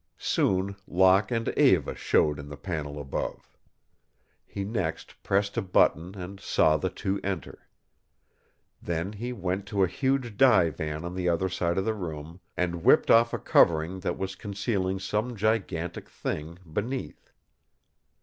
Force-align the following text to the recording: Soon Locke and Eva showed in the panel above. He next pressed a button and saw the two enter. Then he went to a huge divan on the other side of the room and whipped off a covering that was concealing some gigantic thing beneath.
Soon 0.17 0.75
Locke 0.87 1.29
and 1.29 1.49
Eva 1.49 1.93
showed 1.93 2.39
in 2.39 2.49
the 2.49 2.57
panel 2.57 2.99
above. 2.99 3.55
He 4.47 4.63
next 4.63 5.13
pressed 5.21 5.57
a 5.57 5.61
button 5.61 6.15
and 6.15 6.39
saw 6.39 6.75
the 6.77 6.89
two 6.89 7.21
enter. 7.23 7.67
Then 8.81 9.13
he 9.13 9.31
went 9.31 9.67
to 9.67 9.83
a 9.83 9.87
huge 9.87 10.37
divan 10.37 11.05
on 11.05 11.13
the 11.13 11.29
other 11.29 11.49
side 11.49 11.77
of 11.77 11.85
the 11.85 11.93
room 11.93 12.39
and 12.57 12.83
whipped 12.83 13.11
off 13.11 13.31
a 13.31 13.37
covering 13.37 13.99
that 13.99 14.17
was 14.17 14.33
concealing 14.35 14.99
some 14.99 15.35
gigantic 15.35 16.09
thing 16.09 16.57
beneath. 16.73 17.29